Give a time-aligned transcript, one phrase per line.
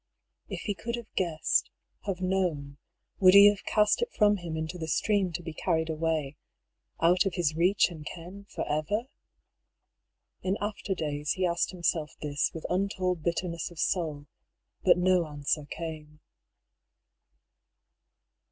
[0.49, 1.69] If he could have guessed,
[2.07, 2.77] have known,
[3.19, 6.37] would he have cast it from him into the stream to be carried away—
[7.03, 9.09] out of his reach and ken, for ever?
[10.41, 14.25] In after days he asked himself this with untold bitterness of soul,
[14.83, 16.19] but no an swer came.